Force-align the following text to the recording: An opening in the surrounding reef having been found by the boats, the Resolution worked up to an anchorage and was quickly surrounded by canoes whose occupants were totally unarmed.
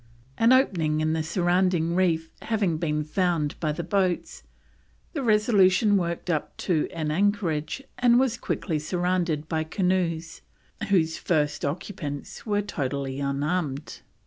An 0.35 0.51
opening 0.51 0.99
in 0.99 1.13
the 1.13 1.21
surrounding 1.21 1.93
reef 1.95 2.31
having 2.41 2.79
been 2.79 3.03
found 3.03 3.53
by 3.59 3.71
the 3.71 3.83
boats, 3.83 4.41
the 5.13 5.21
Resolution 5.21 5.95
worked 5.95 6.27
up 6.27 6.57
to 6.57 6.87
an 6.91 7.11
anchorage 7.11 7.83
and 7.99 8.19
was 8.19 8.35
quickly 8.35 8.79
surrounded 8.79 9.47
by 9.47 9.63
canoes 9.63 10.41
whose 10.89 11.21
occupants 11.63 12.47
were 12.47 12.63
totally 12.63 13.19
unarmed. 13.19 14.01